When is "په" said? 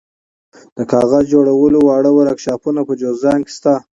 2.87-2.93